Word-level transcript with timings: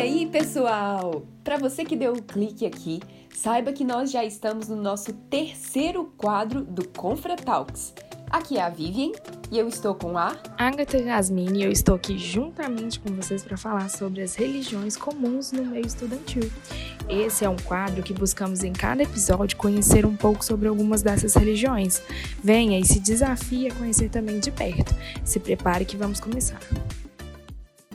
aí, 0.00 0.26
pessoal? 0.26 1.22
Para 1.44 1.58
você 1.58 1.84
que 1.84 1.94
deu 1.94 2.12
o 2.12 2.16
um 2.16 2.22
clique 2.22 2.64
aqui, 2.64 3.00
saiba 3.34 3.72
que 3.72 3.84
nós 3.84 4.10
já 4.10 4.24
estamos 4.24 4.68
no 4.68 4.76
nosso 4.76 5.12
terceiro 5.12 6.12
quadro 6.16 6.64
do 6.64 6.88
Confra 6.88 7.36
Talks. 7.36 7.92
Aqui 8.30 8.56
é 8.56 8.62
a 8.62 8.70
Vivian 8.70 9.10
e 9.50 9.58
eu 9.58 9.68
estou 9.68 9.94
com 9.94 10.16
a 10.16 10.36
Agatha 10.56 11.02
Jasmine 11.02 11.58
e 11.58 11.64
eu 11.64 11.72
estou 11.72 11.96
aqui 11.96 12.16
juntamente 12.16 13.00
com 13.00 13.12
vocês 13.12 13.42
para 13.42 13.56
falar 13.56 13.90
sobre 13.90 14.22
as 14.22 14.36
religiões 14.36 14.96
comuns 14.96 15.50
no 15.50 15.64
meio 15.64 15.84
estudantil. 15.84 16.50
Esse 17.08 17.44
é 17.44 17.48
um 17.48 17.56
quadro 17.56 18.02
que 18.02 18.14
buscamos 18.14 18.62
em 18.62 18.72
cada 18.72 19.02
episódio 19.02 19.56
conhecer 19.56 20.06
um 20.06 20.16
pouco 20.16 20.44
sobre 20.44 20.68
algumas 20.68 21.02
dessas 21.02 21.34
religiões. 21.34 22.00
Venha 22.42 22.78
e 22.78 22.84
se 22.84 23.00
desafie 23.00 23.66
a 23.66 23.74
conhecer 23.74 24.08
também 24.08 24.38
de 24.38 24.52
perto. 24.52 24.94
Se 25.24 25.40
prepare 25.40 25.84
que 25.84 25.96
vamos 25.96 26.20
começar. 26.20 26.60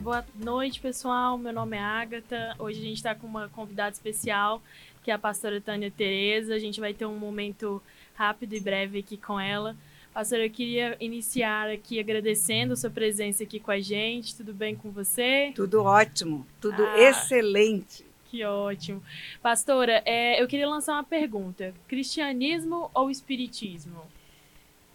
Boa 0.06 0.24
noite, 0.36 0.78
pessoal. 0.78 1.36
Meu 1.36 1.52
nome 1.52 1.76
é 1.76 1.80
Agatha. 1.80 2.54
Hoje 2.60 2.78
a 2.78 2.82
gente 2.84 2.98
está 2.98 3.12
com 3.12 3.26
uma 3.26 3.48
convidada 3.48 3.90
especial, 3.90 4.62
que 5.02 5.10
é 5.10 5.14
a 5.14 5.18
pastora 5.18 5.60
Tânia 5.60 5.90
Tereza. 5.90 6.54
A 6.54 6.60
gente 6.60 6.78
vai 6.78 6.94
ter 6.94 7.04
um 7.06 7.18
momento 7.18 7.82
rápido 8.14 8.52
e 8.52 8.60
breve 8.60 9.00
aqui 9.00 9.16
com 9.16 9.40
ela. 9.40 9.74
Pastora, 10.14 10.46
eu 10.46 10.50
queria 10.50 10.96
iniciar 11.00 11.68
aqui 11.68 11.98
agradecendo 11.98 12.74
a 12.74 12.76
sua 12.76 12.88
presença 12.88 13.42
aqui 13.42 13.58
com 13.58 13.72
a 13.72 13.80
gente. 13.80 14.36
Tudo 14.36 14.54
bem 14.54 14.76
com 14.76 14.92
você? 14.92 15.50
Tudo 15.56 15.82
ótimo, 15.82 16.46
tudo 16.60 16.86
ah, 16.86 17.00
excelente. 17.00 18.06
Que 18.26 18.44
ótimo. 18.44 19.02
Pastora, 19.42 20.04
é, 20.04 20.40
eu 20.40 20.46
queria 20.46 20.68
lançar 20.68 20.92
uma 20.92 21.02
pergunta: 21.02 21.74
cristianismo 21.88 22.92
ou 22.94 23.10
espiritismo? 23.10 24.04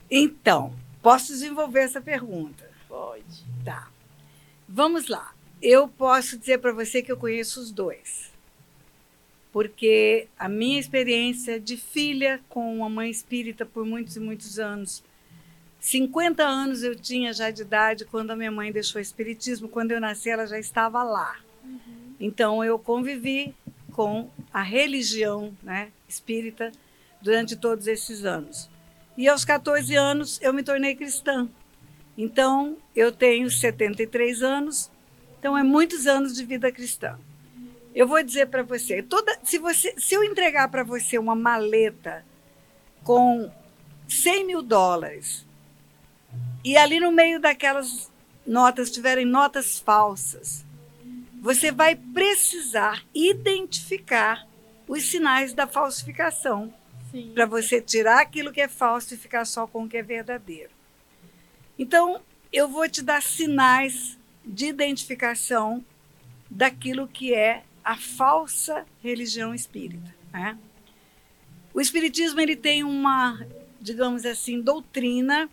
Então, 0.10 0.74
posso 1.02 1.34
desenvolver 1.34 1.82
essa 1.82 2.00
pergunta? 2.00 2.72
Pode. 2.88 3.44
Tá. 3.66 3.91
Vamos 4.74 5.08
lá. 5.08 5.34
Eu 5.62 5.88
posso 5.88 6.38
dizer 6.38 6.60
para 6.60 6.72
você 6.72 7.02
que 7.02 7.12
eu 7.12 7.18
conheço 7.18 7.60
os 7.60 7.72
dois. 7.72 8.32
Porque 9.52 10.28
a 10.40 10.48
minha 10.48 10.80
experiência 10.80 11.60
de 11.60 11.76
filha 11.76 12.40
com 12.48 12.78
uma 12.78 12.90
mãe 12.90 13.10
espírita 13.10 13.66
por 13.66 13.86
muitos 13.86 14.16
e 14.16 14.20
muitos 14.20 14.58
anos 14.60 15.04
50 15.82 16.44
anos 16.44 16.84
eu 16.84 16.96
tinha 16.96 17.34
já 17.34 17.50
de 17.50 17.64
idade 17.64 18.06
quando 18.06 18.30
a 18.30 18.36
minha 18.36 18.52
mãe 18.52 18.72
deixou 18.72 19.00
o 19.00 19.02
espiritismo. 19.02 19.68
Quando 19.68 19.92
eu 19.92 20.00
nasci, 20.00 20.30
ela 20.30 20.46
já 20.46 20.60
estava 20.60 21.02
lá. 21.02 21.36
Uhum. 21.64 22.14
Então 22.20 22.64
eu 22.64 22.78
convivi 22.78 23.56
com 23.92 24.30
a 24.54 24.62
religião 24.62 25.52
né, 25.64 25.92
espírita 26.08 26.72
durante 27.20 27.56
todos 27.56 27.88
esses 27.88 28.24
anos. 28.24 28.70
E 29.18 29.28
aos 29.28 29.44
14 29.44 29.96
anos 29.96 30.40
eu 30.42 30.54
me 30.54 30.62
tornei 30.62 30.96
cristã. 30.96 31.50
Então 32.18 32.78
eu 32.96 33.12
tenho 33.12 33.50
73 33.50 34.42
anos, 34.42 34.92
então 35.40 35.58
é 35.58 35.64
muitos 35.64 36.08
anos 36.08 36.36
de 36.36 36.46
vida 36.46 36.72
cristã. 36.72 37.18
Eu 37.94 38.08
vou 38.08 38.24
dizer 38.24 38.48
para 38.48 38.64
você, 38.64 39.04
toda, 39.04 39.38
se 39.44 39.58
você, 39.58 39.94
se 39.98 40.16
eu 40.16 40.24
entregar 40.24 40.70
para 40.70 40.84
você 40.84 41.18
uma 41.18 41.36
maleta 41.36 42.26
com 43.04 43.52
100 44.08 44.46
mil 44.46 44.62
dólares 44.62 45.46
e 46.64 46.78
ali 46.78 47.00
no 47.00 47.12
meio 47.12 47.40
daquelas 47.40 48.10
notas 48.46 48.92
tiverem 48.92 49.26
notas 49.26 49.80
falsas, 49.80 50.66
você 51.42 51.72
vai 51.72 51.96
precisar 51.96 53.04
identificar 53.14 54.48
os 54.88 55.10
sinais 55.10 55.54
da 55.54 55.66
falsificação 55.66 56.74
para 57.34 57.46
você 57.46 57.82
tirar 57.82 58.22
aquilo 58.22 58.52
que 58.52 58.62
é 58.62 58.68
falso 58.68 59.14
e 59.14 59.18
ficar 59.18 59.46
só 59.46 59.66
com 59.68 59.84
o 59.84 59.90
que 59.90 59.98
é 59.98 60.04
verdadeiro. 60.04 60.81
Então, 61.82 62.22
eu 62.54 62.68
vou 62.68 62.88
te 62.88 63.02
dar 63.02 63.24
sinais 63.24 64.16
de 64.46 64.68
identificação 64.68 65.84
daquilo 66.48 67.08
que 67.08 67.34
é 67.34 67.64
a 67.84 67.98
falsa 67.98 68.86
religião 69.02 69.52
espírita. 69.52 70.14
Né? 70.32 70.56
O 71.74 71.82
espiritismo 71.82 72.40
ele 72.40 72.56
tem 72.56 72.84
uma, 72.84 73.44
digamos 73.82 74.28
assim, 74.28 74.62
doutrina 74.62 75.50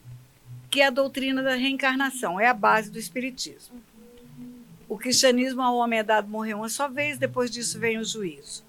que 0.71 0.83
é 0.83 0.89
a 0.89 0.91
doutrina 0.91 1.43
da 1.43 1.55
reencarnação, 1.55 2.39
é 2.39 2.47
a 2.47 2.53
base 2.53 2.91
do 2.91 2.99
espiritismo. 2.99 3.83
O 4.87 4.99
cristianismo 4.99 5.63
ao 5.63 5.77
homem 5.77 6.01
é 6.01 6.03
dado 6.03 6.29
morrer 6.29 6.53
uma 6.53 6.69
só 6.69 6.91
vez, 6.91 7.17
depois 7.17 7.51
disso 7.51 7.79
vem 7.79 7.97
o 7.97 8.05
juízo. 8.05 8.63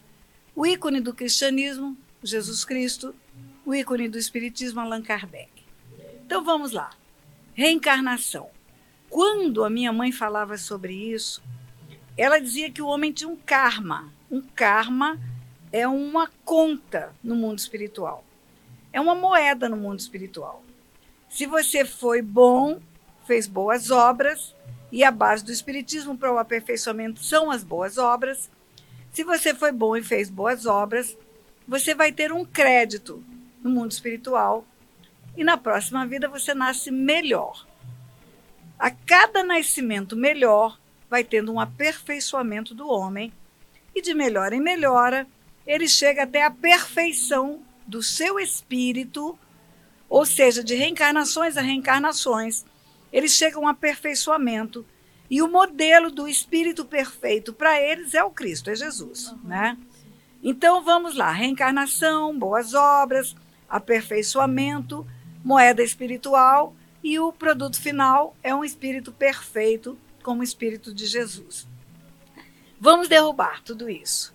O 0.55 0.65
ícone 0.65 1.01
do 1.01 1.13
cristianismo, 1.13 1.97
Jesus 2.23 2.63
Cristo, 2.63 3.13
o 3.65 3.75
ícone 3.75 4.07
do 4.07 4.17
espiritismo, 4.17 4.79
Allan 4.79 5.01
Kardec. 5.01 5.51
Então 6.25 6.41
vamos 6.41 6.71
lá. 6.71 6.91
Reencarnação. 7.59 8.49
Quando 9.09 9.65
a 9.65 9.69
minha 9.69 9.91
mãe 9.91 10.13
falava 10.13 10.57
sobre 10.57 10.93
isso, 10.93 11.43
ela 12.17 12.39
dizia 12.39 12.71
que 12.71 12.81
o 12.81 12.87
homem 12.87 13.11
tinha 13.11 13.29
um 13.29 13.35
karma. 13.35 14.13
Um 14.31 14.41
karma 14.41 15.19
é 15.69 15.85
uma 15.85 16.31
conta 16.45 17.13
no 17.21 17.35
mundo 17.35 17.59
espiritual. 17.59 18.23
É 18.93 19.01
uma 19.01 19.13
moeda 19.13 19.67
no 19.67 19.75
mundo 19.75 19.99
espiritual. 19.99 20.63
Se 21.29 21.45
você 21.45 21.83
foi 21.83 22.21
bom, 22.21 22.79
fez 23.27 23.45
boas 23.45 23.91
obras, 23.91 24.55
e 24.89 25.03
a 25.03 25.11
base 25.11 25.43
do 25.43 25.51
Espiritismo 25.51 26.17
para 26.17 26.31
o 26.31 26.37
aperfeiçoamento 26.37 27.21
são 27.21 27.51
as 27.51 27.61
boas 27.61 27.97
obras. 27.97 28.49
Se 29.11 29.25
você 29.25 29.53
foi 29.53 29.73
bom 29.73 29.97
e 29.97 30.01
fez 30.01 30.29
boas 30.29 30.65
obras, 30.65 31.17
você 31.67 31.93
vai 31.93 32.13
ter 32.13 32.31
um 32.31 32.45
crédito 32.45 33.21
no 33.61 33.69
mundo 33.69 33.91
espiritual 33.91 34.65
e 35.39 35.43
na 35.43 35.57
próxima 35.57 36.05
vida 36.05 36.27
você 36.27 36.53
nasce 36.53 36.91
melhor. 36.91 37.65
A 38.77 38.91
cada 38.91 39.43
nascimento 39.43 40.15
melhor, 40.15 40.79
vai 41.09 41.23
tendo 41.23 41.51
um 41.51 41.59
aperfeiçoamento 41.59 42.75
do 42.75 42.87
homem 42.87 43.33
e 43.95 44.01
de 44.01 44.13
melhora 44.13 44.55
em 44.55 44.61
melhora, 44.61 45.25
ele 45.65 45.87
chega 45.87 46.23
até 46.23 46.43
a 46.43 46.51
perfeição 46.51 47.61
do 47.87 48.03
seu 48.03 48.39
espírito 48.39 49.37
ou 50.09 50.25
seja, 50.25 50.63
de 50.63 50.73
reencarnações 50.73 51.55
a 51.55 51.61
reencarnações, 51.61 52.65
eles 53.13 53.33
chegam 53.33 53.67
a 53.67 53.71
aperfeiçoamento. 53.71 54.85
E 55.29 55.43
o 55.43 55.47
modelo 55.47 56.09
do 56.09 56.27
espírito 56.27 56.83
perfeito 56.83 57.53
para 57.53 57.79
eles 57.79 58.15
é 58.15 58.23
o 58.23 58.31
Cristo, 58.31 58.71
é 58.71 58.75
Jesus, 58.75 59.27
uhum. 59.27 59.37
né? 59.43 59.77
Então 60.41 60.83
vamos 60.83 61.15
lá, 61.15 61.31
reencarnação, 61.31 62.37
boas 62.37 62.73
obras, 62.73 63.35
aperfeiçoamento, 63.69 65.05
moeda 65.43 65.83
espiritual 65.83 66.73
e 67.03 67.19
o 67.19 67.31
produto 67.31 67.79
final 67.79 68.35
é 68.43 68.53
um 68.53 68.63
espírito 68.63 69.11
perfeito, 69.11 69.97
como 70.21 70.41
o 70.41 70.43
espírito 70.43 70.93
de 70.93 71.05
Jesus. 71.05 71.67
Vamos 72.79 73.07
derrubar 73.07 73.61
tudo 73.63 73.89
isso. 73.89 74.33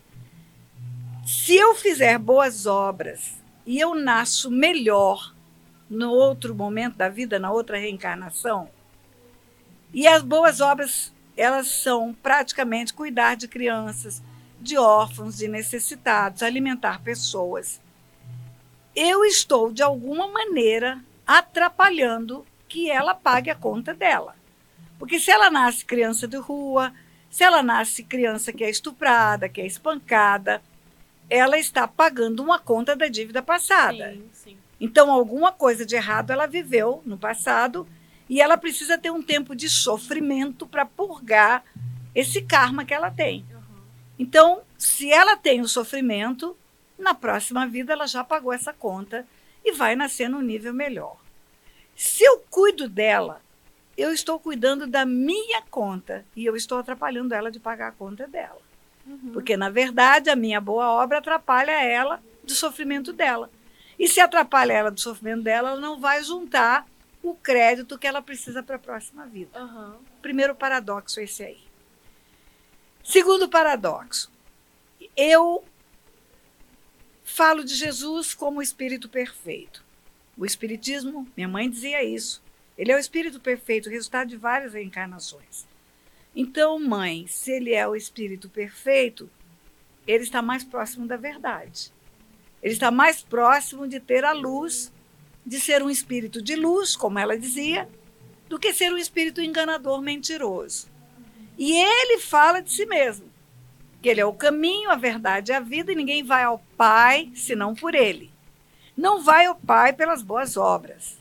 Se 1.27 1.55
eu 1.57 1.75
fizer 1.75 2.19
boas 2.19 2.67
obras 2.67 3.43
e 3.67 3.81
eu 3.81 3.95
nasço 3.95 4.51
melhor 4.51 5.35
no 5.89 6.11
outro 6.11 6.55
momento 6.55 6.97
da 6.97 7.09
vida, 7.09 7.39
na 7.39 7.51
outra 7.51 7.79
reencarnação. 7.79 8.69
E 9.93 10.07
as 10.07 10.23
boas 10.23 10.61
obras, 10.61 11.13
elas 11.37 11.69
são 11.69 12.15
praticamente 12.15 12.93
cuidar 12.93 13.37
de 13.37 13.47
crianças, 13.47 14.23
de 14.61 14.77
órfãos, 14.77 15.37
de 15.37 15.49
necessitados, 15.49 16.43
alimentar 16.43 17.03
pessoas. 17.03 17.81
Eu 18.95 19.25
estou, 19.25 19.73
de 19.73 19.83
alguma 19.83 20.29
maneira, 20.29 21.03
atrapalhando 21.27 22.47
que 22.69 22.91
ela 22.91 23.15
pague 23.15 23.51
a 23.51 23.55
conta 23.55 23.93
dela. 23.93 24.37
Porque 24.99 25.19
se 25.19 25.31
ela 25.31 25.51
nasce 25.51 25.85
criança 25.85 26.29
de 26.29 26.37
rua, 26.37 26.93
se 27.31 27.43
ela 27.43 27.63
nasce 27.63 28.05
criança 28.05 28.53
que 28.53 28.63
é 28.63 28.71
estuprada, 28.71 29.49
que 29.49 29.61
é 29.61 29.67
espancada, 29.67 30.63
ela 31.29 31.59
está 31.59 31.89
pagando 31.89 32.43
uma 32.43 32.59
conta 32.59 32.95
da 32.95 33.09
dívida 33.09 33.43
passada. 33.43 34.13
Sim, 34.13 34.29
sim. 34.33 34.57
Então, 34.81 35.11
alguma 35.11 35.51
coisa 35.51 35.85
de 35.85 35.97
errado 35.97 36.31
ela 36.31 36.47
viveu 36.47 37.03
no 37.05 37.17
passado 37.17 37.89
e 38.29 38.41
ela 38.41 38.57
precisa 38.57 38.99
ter 38.99 39.11
um 39.11 39.23
tempo 39.23 39.55
de 39.55 39.69
sofrimento 39.69 40.67
para 40.67 40.87
purgar 40.87 41.65
esse 42.15 42.43
karma 42.43 42.85
que 42.85 42.95
ela 42.95 43.11
tem. 43.11 43.45
Então, 44.19 44.63
se 44.79 45.11
ela 45.11 45.37
tem 45.37 45.61
o 45.61 45.69
sofrimento, 45.69 46.57
na 46.99 47.15
próxima 47.15 47.67
vida 47.67 47.93
ela 47.93 48.07
já 48.07 48.23
pagou 48.23 48.53
essa 48.53 48.73
conta 48.73 49.27
e 49.65 49.73
vai 49.73 49.97
nascer 49.97 50.29
num 50.29 50.41
nível 50.41 50.73
melhor. 50.73 51.17
Se 51.97 52.25
eu 52.25 52.39
cuido 52.51 52.89
dela, 52.89 53.41
eu 53.97 54.13
estou 54.13 54.39
cuidando 54.39 54.87
da 54.87 55.07
minha 55.07 55.63
conta 55.63 56.25
e 56.35 56.45
eu 56.45 56.57
estou 56.57 56.79
atrapalhando 56.79 57.35
ela 57.35 57.51
de 57.51 57.61
pagar 57.61 57.89
a 57.89 57.93
conta 57.93 58.27
dela. 58.27 58.61
Uhum. 59.07 59.31
Porque, 59.33 59.57
na 59.57 59.71
verdade, 59.71 60.31
a 60.31 60.37
minha 60.37 60.61
boa 60.61 60.91
obra 60.91 61.19
atrapalha 61.19 61.73
ela 61.73 62.23
do 62.43 62.53
sofrimento 62.53 63.13
dela. 63.13 63.51
E 63.99 64.09
se 64.09 64.21
atrapalha 64.21 64.73
ela 64.73 64.91
do 64.91 65.01
sofrimento 65.01 65.43
dela, 65.43 65.71
ela 65.71 65.81
não 65.81 66.01
vai 66.01 66.23
juntar 66.23 66.87
o 67.23 67.35
crédito 67.35 67.99
que 67.99 68.07
ela 68.07 68.21
precisa 68.21 68.63
para 68.63 68.77
a 68.77 68.79
próxima 68.79 69.25
vida. 69.27 69.59
Uhum. 69.63 69.95
Primeiro 70.21 70.55
paradoxo 70.55 71.21
esse 71.21 71.43
aí. 71.43 71.63
Segundo 73.03 73.49
paradoxo, 73.49 74.31
eu 75.17 75.63
falo 77.25 77.65
de 77.65 77.75
Jesus 77.75 78.35
como 78.35 78.61
o 78.61 78.63
Espírito 78.63 79.09
perfeito. 79.09 79.83
O 80.37 80.47
Espiritismo, 80.47 81.27
minha 81.37 81.49
mãe 81.49 81.69
dizia 81.69 82.05
isso. 82.05 82.43
Ele 82.79 82.93
é 82.93 82.97
o 82.97 83.01
Espírito 83.01 83.41
perfeito, 83.41 83.91
resultado 83.91 84.29
de 84.29 84.37
várias 84.37 84.75
reencarnações. 84.75 85.67
Então, 86.37 86.81
mãe, 86.81 87.27
se 87.29 87.53
ele 87.53 87.73
é 87.73 87.87
o 87.87 87.95
espírito 87.95 88.49
perfeito, 88.49 89.31
ele 90.05 90.25
está 90.25 90.43
mais 90.43 90.65
próximo 90.65 91.07
da 91.07 91.17
verdade. 91.17 91.93
Ele 92.61 92.73
está 92.73 92.91
mais 92.91 93.23
próximo 93.23 93.87
de 93.87 94.01
ter 94.01 94.25
a 94.25 94.33
luz, 94.33 94.93
de 95.47 95.61
ser 95.61 95.83
um 95.83 95.91
espírito 95.91 96.43
de 96.43 96.57
luz, 96.57 96.97
como 96.97 97.19
ela 97.19 97.39
dizia, 97.39 97.89
do 98.49 98.59
que 98.59 98.73
ser 98.73 98.93
um 98.93 98.99
espírito 98.99 99.41
enganador, 99.41 100.01
mentiroso. 100.03 100.89
E 101.57 101.73
ele 101.73 102.19
fala 102.19 102.61
de 102.61 102.73
si 102.73 102.85
mesmo, 102.85 103.31
que 104.05 104.11
ele 104.11 104.21
é 104.21 104.27
o 104.27 104.35
caminho, 104.35 104.91
a 104.91 104.97
verdade 104.97 105.51
e 105.51 105.55
a 105.55 105.61
vida, 105.61 105.91
e 105.91 105.95
ninguém 105.95 106.23
vai 106.23 106.45
ao 106.45 106.59
Pai 106.77 107.33
senão 107.35 107.75
por 107.75 107.95
ele. 107.95 108.31
Não 108.95 109.25
vai 109.25 109.47
ao 109.47 109.55
Pai 109.55 109.95
pelas 109.95 110.21
boas 110.21 110.59
obras. 110.59 111.17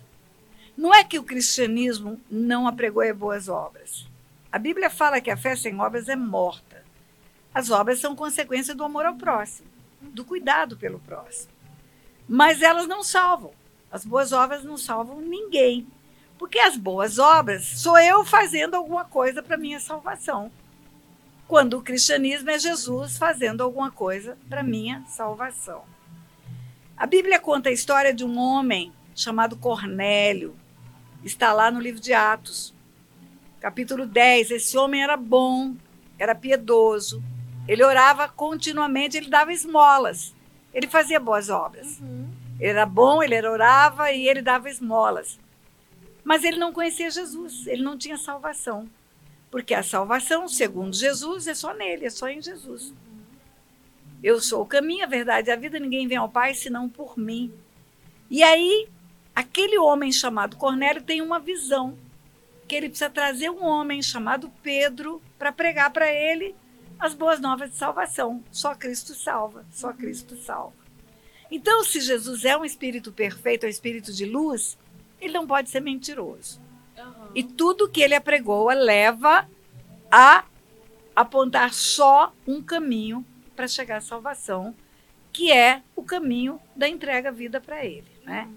Não 0.76 0.94
é 0.94 1.02
que 1.02 1.18
o 1.18 1.24
cristianismo 1.24 2.20
não 2.30 2.68
apregoe 2.68 3.14
boas 3.14 3.48
obras. 3.48 4.06
A 4.52 4.60
Bíblia 4.60 4.90
fala 4.90 5.22
que 5.22 5.32
a 5.32 5.38
fé 5.38 5.56
sem 5.56 5.80
obras 5.80 6.10
é 6.10 6.18
morta. 6.18 6.84
As 7.54 7.70
obras 7.70 8.02
são 8.02 8.18
consequência 8.18 8.76
do 8.76 8.84
amor 8.84 9.06
ao 9.06 9.16
próximo, 9.16 9.70
do 10.02 10.26
cuidado 10.26 10.76
pelo 10.76 11.00
próximo. 11.00 11.54
Mas 12.28 12.62
elas 12.62 12.86
não 12.86 13.02
salvam. 13.02 13.54
As 13.90 14.04
boas 14.04 14.34
obras 14.34 14.62
não 14.62 14.78
salvam 14.78 15.22
ninguém. 15.22 15.88
Porque 16.38 16.60
as 16.60 16.76
boas 16.76 17.18
obras 17.18 17.64
sou 17.64 17.98
eu 17.98 18.26
fazendo 18.26 18.76
alguma 18.76 19.06
coisa 19.06 19.42
para 19.42 19.56
minha 19.56 19.80
salvação. 19.80 20.52
Quando 21.48 21.78
o 21.78 21.82
cristianismo 21.82 22.50
é 22.50 22.58
Jesus 22.58 23.18
fazendo 23.18 23.62
alguma 23.62 23.92
coisa 23.92 24.38
para 24.50 24.64
minha 24.64 25.04
salvação. 25.08 25.84
A 26.96 27.06
Bíblia 27.06 27.40
conta 27.40 27.70
a 27.70 27.72
história 27.72 28.14
de 28.14 28.24
um 28.24 28.38
homem 28.38 28.94
chamado 29.16 29.58
Cornélio. 29.58 30.56
Está 31.24 31.54
lá 31.54 31.70
no 31.70 31.80
livro 31.80 32.02
de 32.02 32.14
Atos, 32.14 32.74
capítulo 33.60 34.06
10. 34.06 34.52
Esse 34.52 34.78
homem 34.78 35.04
era 35.04 35.18
bom, 35.18 35.76
era 36.18 36.34
piedoso. 36.34 37.22
Ele 37.68 37.84
orava 37.84 38.28
continuamente, 38.28 39.18
ele 39.18 39.30
dava 39.30 39.54
esmolas. 39.54 40.34
Ele 40.74 40.88
fazia 40.88 41.20
boas 41.20 41.50
obras. 41.50 42.00
Uhum. 42.00 42.30
Ele 42.60 42.70
era 42.70 42.86
bom, 42.86 43.22
ele 43.22 43.36
orava 43.48 44.12
e 44.12 44.28
ele 44.28 44.42
dava 44.42 44.70
esmolas. 44.70 45.40
Mas 46.24 46.44
ele 46.44 46.58
não 46.58 46.72
conhecia 46.72 47.12
Jesus, 47.12 47.68
ele 47.68 47.84
não 47.84 47.98
tinha 47.98 48.18
salvação. 48.18 48.90
Porque 49.54 49.76
a 49.76 49.84
salvação, 49.84 50.48
segundo 50.48 50.96
Jesus, 50.96 51.46
é 51.46 51.54
só 51.54 51.76
nele, 51.76 52.08
é 52.08 52.10
só 52.10 52.28
em 52.28 52.42
Jesus. 52.42 52.92
Eu 54.24 54.42
sou 54.42 54.64
o 54.64 54.66
caminho, 54.66 55.04
a 55.04 55.08
verdade 55.08 55.48
e 55.48 55.52
a 55.52 55.56
vida, 55.56 55.78
ninguém 55.80 56.08
vem 56.08 56.18
ao 56.18 56.28
Pai 56.28 56.56
senão 56.56 56.90
por 56.90 57.20
mim. 57.20 57.54
E 58.32 58.42
aí, 58.42 58.90
aquele 59.36 59.78
homem 59.78 60.12
chamado 60.12 60.58
Cornélio 60.58 61.04
tem 61.04 61.22
uma 61.22 61.40
visão 61.40 61.96
que 62.68 62.74
ele 62.74 62.90
precisa 62.90 63.12
trazer 63.12 63.52
um 63.52 63.64
homem 63.64 64.02
chamado 64.02 64.52
Pedro 64.64 65.22
para 65.38 65.52
pregar 65.52 65.92
para 65.92 66.12
ele 66.12 66.56
as 66.98 67.14
boas 67.14 67.40
novas 67.40 67.70
de 67.70 67.78
salvação. 67.78 68.44
Só 68.52 68.74
Cristo 68.74 69.14
salva, 69.14 69.64
só 69.72 69.94
Cristo 69.94 70.36
salva. 70.36 70.74
Então, 71.52 71.84
se 71.84 72.02
Jesus 72.02 72.44
é 72.44 72.58
um 72.58 72.66
espírito 72.66 73.12
perfeito, 73.12 73.66
é 73.66 73.68
um 73.68 73.70
espírito 73.70 74.12
de 74.12 74.26
luz, 74.26 74.80
ele 75.22 75.34
não 75.34 75.46
pode 75.46 75.70
ser 75.70 75.80
mentiroso. 75.80 76.60
Uhum. 76.98 77.28
E 77.36 77.44
tudo 77.44 77.90
que 77.90 78.02
ele 78.02 78.16
apregoa 78.16 78.74
leva 78.74 79.48
a 80.12 80.46
apontar 81.16 81.74
só 81.74 82.34
um 82.48 82.62
caminho 82.62 83.26
para 83.56 83.68
chegar 83.68 83.98
à 83.98 84.02
salvação, 84.02 84.76
que 85.32 85.52
é 85.52 85.82
o 85.96 86.04
caminho 86.04 86.60
da 86.76 86.88
entrega 86.88 87.30
à 87.30 87.32
vida 87.32 87.60
para 87.60 87.86
ele. 87.86 88.12
Né? 88.24 88.48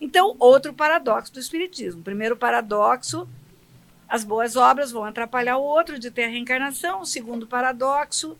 Então, 0.00 0.36
outro 0.38 0.72
paradoxo 0.74 1.32
do 1.32 1.40
Espiritismo. 1.40 2.02
Primeiro 2.02 2.36
paradoxo, 2.36 3.28
as 4.08 4.24
boas 4.24 4.56
obras 4.56 4.90
vão 4.92 5.04
atrapalhar 5.04 5.56
o 5.56 5.64
outro 5.64 5.98
de 5.98 6.10
ter 6.10 6.24
a 6.24 6.28
reencarnação. 6.28 7.00
O 7.00 7.06
segundo 7.06 7.46
paradoxo, 7.46 8.38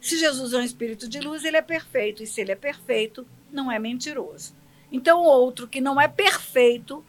se 0.00 0.18
Jesus 0.18 0.52
é 0.52 0.58
um 0.58 0.62
espírito 0.62 1.08
de 1.08 1.20
luz, 1.20 1.44
ele 1.44 1.56
é 1.56 1.62
perfeito. 1.62 2.22
E 2.22 2.26
se 2.26 2.40
ele 2.40 2.52
é 2.52 2.56
perfeito, 2.56 3.26
não 3.50 3.70
é 3.70 3.78
mentiroso. 3.78 4.54
Então, 4.90 5.22
outro 5.22 5.66
que 5.66 5.80
não 5.80 6.00
é 6.00 6.06
perfeito 6.06 7.04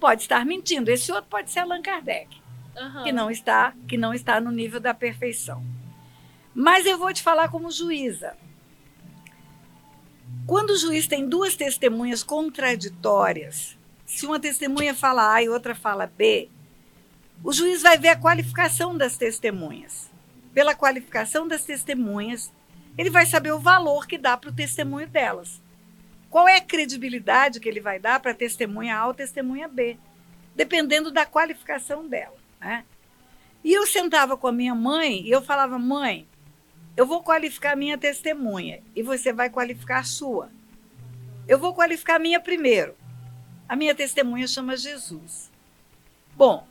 pode 0.00 0.22
estar 0.22 0.44
mentindo. 0.44 0.90
Esse 0.90 1.12
outro 1.12 1.30
pode 1.30 1.50
ser 1.50 1.60
Allan 1.60 1.82
Kardec, 1.82 2.28
uhum. 2.76 3.04
que 3.04 3.12
não 3.12 3.30
está 3.30 3.74
que 3.86 3.96
não 3.96 4.12
está 4.12 4.40
no 4.40 4.50
nível 4.50 4.80
da 4.80 4.94
perfeição. 4.94 5.62
Mas 6.54 6.86
eu 6.86 6.98
vou 6.98 7.12
te 7.12 7.22
falar 7.22 7.48
como 7.48 7.70
juíza. 7.70 8.36
Quando 10.46 10.70
o 10.70 10.76
juiz 10.76 11.06
tem 11.06 11.28
duas 11.28 11.54
testemunhas 11.54 12.24
contraditórias, 12.24 13.78
se 14.04 14.26
uma 14.26 14.40
testemunha 14.40 14.94
fala 14.94 15.32
A 15.32 15.42
e 15.42 15.48
outra 15.48 15.74
fala 15.74 16.06
B, 16.06 16.48
o 17.44 17.52
juiz 17.52 17.82
vai 17.82 17.96
ver 17.96 18.08
a 18.08 18.16
qualificação 18.16 18.96
das 18.96 19.16
testemunhas. 19.16 20.10
Pela 20.52 20.74
qualificação 20.74 21.46
das 21.46 21.62
testemunhas, 21.62 22.52
ele 22.98 23.10
vai 23.10 23.26
saber 23.26 23.52
o 23.52 23.60
valor 23.60 24.06
que 24.06 24.18
dá 24.18 24.36
para 24.36 24.50
o 24.50 24.54
testemunho 24.54 25.06
delas. 25.06 25.62
Qual 26.30 26.48
é 26.48 26.56
a 26.56 26.64
credibilidade 26.64 27.58
que 27.58 27.68
ele 27.68 27.80
vai 27.80 27.98
dar 27.98 28.20
para 28.20 28.32
testemunha 28.32 28.96
A 28.96 29.08
ou 29.08 29.12
testemunha 29.12 29.66
B, 29.66 29.98
dependendo 30.54 31.10
da 31.10 31.26
qualificação 31.26 32.06
dela. 32.06 32.36
Né? 32.60 32.84
E 33.64 33.72
eu 33.72 33.86
sentava 33.86 34.36
com 34.36 34.46
a 34.46 34.52
minha 34.52 34.74
mãe 34.74 35.22
e 35.22 35.30
eu 35.30 35.42
falava, 35.42 35.78
mãe, 35.78 36.26
eu 36.96 37.04
vou 37.04 37.22
qualificar 37.22 37.76
minha 37.76 37.98
testemunha 37.98 38.80
e 38.94 39.02
você 39.02 39.32
vai 39.32 39.50
qualificar 39.50 39.98
a 39.98 40.04
sua. 40.04 40.50
Eu 41.48 41.58
vou 41.58 41.74
qualificar 41.74 42.16
a 42.16 42.20
minha 42.20 42.38
primeiro. 42.38 42.94
A 43.68 43.74
minha 43.74 43.94
testemunha 43.94 44.46
chama 44.46 44.76
Jesus. 44.76 45.50
Bom, 46.36 46.66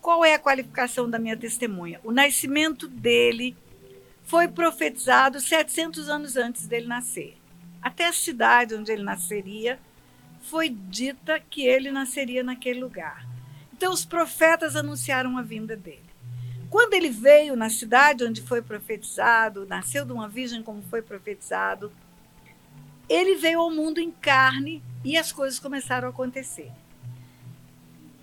qual 0.00 0.24
é 0.24 0.34
a 0.34 0.38
qualificação 0.38 1.10
da 1.10 1.18
minha 1.18 1.36
testemunha? 1.36 2.00
O 2.02 2.10
nascimento 2.10 2.88
dele 2.88 3.54
foi 4.24 4.48
profetizado 4.48 5.40
700 5.40 6.08
anos 6.08 6.36
antes 6.36 6.66
dele 6.66 6.86
nascer 6.86 7.37
até 7.82 8.06
a 8.06 8.12
cidade 8.12 8.74
onde 8.74 8.90
ele 8.90 9.02
nasceria, 9.02 9.78
foi 10.42 10.68
dita 10.68 11.38
que 11.38 11.66
ele 11.66 11.90
nasceria 11.90 12.42
naquele 12.42 12.80
lugar. 12.80 13.26
Então 13.72 13.92
os 13.92 14.04
profetas 14.04 14.76
anunciaram 14.76 15.36
a 15.38 15.42
vinda 15.42 15.76
dele. 15.76 16.08
Quando 16.70 16.94
ele 16.94 17.08
veio 17.08 17.56
na 17.56 17.70
cidade 17.70 18.24
onde 18.24 18.42
foi 18.42 18.60
profetizado, 18.60 19.66
nasceu 19.66 20.04
de 20.04 20.12
uma 20.12 20.28
virgem 20.28 20.62
como 20.62 20.82
foi 20.82 21.00
profetizado, 21.00 21.92
ele 23.08 23.36
veio 23.36 23.60
ao 23.60 23.70
mundo 23.70 24.00
em 24.00 24.10
carne 24.10 24.82
e 25.04 25.16
as 25.16 25.32
coisas 25.32 25.58
começaram 25.58 26.08
a 26.08 26.10
acontecer. 26.10 26.70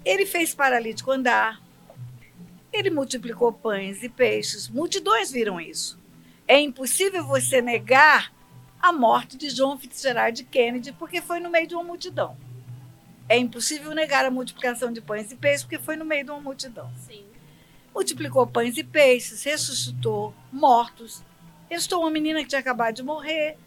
Ele 0.03 0.25
fez 0.27 0.53
paralítico 0.53 1.09
andar, 1.09 1.59
ele 2.71 2.91
multiplicou 2.91 3.51
pães 3.51 4.03
e 4.03 4.09
peixes, 4.09 4.69
multidões 4.69 5.31
viram 5.31 5.59
isso. 5.59 5.99
É 6.47 6.59
impossível 6.59 7.25
você 7.25 7.61
negar 7.61 8.31
a 8.85 8.93
morte 8.93 9.35
de 9.35 9.47
John 9.47 9.77
Fitzgerald 9.79 10.43
Kennedy, 10.43 10.91
porque 10.91 11.19
foi 11.19 11.39
no 11.39 11.49
meio 11.49 11.65
de 11.65 11.73
uma 11.73 11.83
multidão. 11.83 12.37
É 13.27 13.35
impossível 13.35 13.95
negar 13.95 14.23
a 14.25 14.29
multiplicação 14.29 14.93
de 14.93 15.01
pães 15.01 15.31
e 15.31 15.35
peixes, 15.35 15.63
porque 15.63 15.79
foi 15.79 15.95
no 15.95 16.05
meio 16.05 16.23
de 16.23 16.29
uma 16.29 16.39
multidão. 16.39 16.91
Sim. 16.97 17.25
Multiplicou 17.93 18.45
pães 18.45 18.77
e 18.77 18.83
peixes, 18.83 19.43
ressuscitou 19.43 20.35
mortos, 20.51 21.23
restou 21.67 22.01
uma 22.01 22.11
menina 22.11 22.43
que 22.43 22.49
tinha 22.49 22.59
acabado 22.59 22.93
de 22.93 23.01
morrer, 23.01 23.57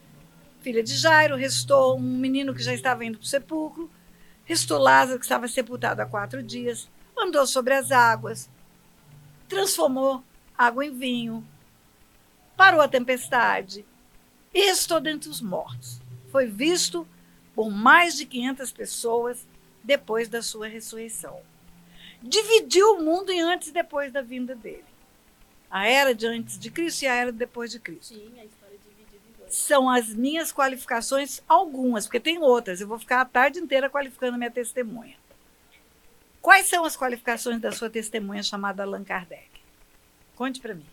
filha 0.61 0.85
de 0.85 0.95
Jairo, 0.95 1.35
restou 1.35 1.97
um 1.97 2.01
menino 2.01 2.55
que 2.55 2.63
já 2.63 2.73
estava 2.73 3.05
indo 3.05 3.19
para 3.19 3.25
o 3.25 3.29
sepulcro, 3.29 3.91
restou 4.45 4.79
Lázaro, 4.79 5.19
que 5.19 5.25
estava 5.25 5.49
sepultado 5.49 6.01
há 6.01 6.07
quatro 6.07 6.45
dias, 6.45 6.89
andou 7.19 7.45
sobre 7.45 7.75
as 7.75 7.91
águas, 7.91 8.49
transformou 9.49 10.23
água 10.57 10.87
em 10.87 10.97
vinho, 10.97 11.45
parou 12.57 12.81
a 12.81 12.87
tempestade, 12.87 13.85
e 14.59 14.67
restou 14.67 15.01
dentre 15.01 15.29
os 15.29 15.41
mortos. 15.41 16.01
Foi 16.33 16.47
visto 16.47 17.07
por 17.55 17.71
mais 17.71 18.17
de 18.17 18.27
500 18.27 18.73
pessoas 18.73 19.47
depois 19.85 20.29
da 20.29 20.43
sua 20.43 20.67
ressurreição. 20.67 21.41
Dividiu 22.21 22.95
o 22.95 23.05
mundo 23.05 23.31
em 23.31 23.41
antes 23.41 23.69
e 23.69 23.73
depois 23.73 24.13
da 24.13 24.21
vinda 24.21 24.57
dele. 24.57 24.85
A 25.71 25.87
era 25.87 26.13
de 26.13 26.27
antes 26.27 26.59
de 26.59 26.73
Cristo 26.73 27.03
e 27.03 27.07
a 27.07 27.15
era 27.15 27.31
depois 27.31 27.71
de 27.71 27.79
Cristo. 27.79 28.15
Sim, 28.15 28.33
a 28.41 28.45
história 28.45 28.77
dividida 28.79 29.17
em 29.17 29.39
dois. 29.39 29.55
São 29.55 29.89
as 29.89 30.09
minhas 30.09 30.53
qualificações, 30.53 31.41
algumas, 31.49 32.07
porque 32.07 32.19
tem 32.19 32.39
outras. 32.39 32.81
Eu 32.81 32.89
vou 32.89 32.99
ficar 32.99 33.21
a 33.21 33.25
tarde 33.25 33.61
inteira 33.61 33.89
qualificando 33.89 34.37
minha 34.37 34.51
testemunha. 34.51 35.17
Quais 36.43 36.67
são 36.67 36.85
as 36.85 36.97
qualificações 36.97 37.61
da 37.61 37.71
sua 37.71 37.89
testemunha 37.89 38.43
chamada 38.43 38.83
Allan 38.83 39.05
Kardec? 39.05 39.49
Conte 40.35 40.61
para 40.61 40.75
mim. 40.75 40.87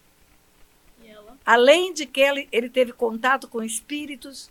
Além 1.46 1.94
de 1.94 2.06
que 2.06 2.20
ele, 2.20 2.50
ele 2.52 2.70
teve 2.70 2.92
contato 2.92 3.48
com 3.48 3.62
espíritos 3.62 4.50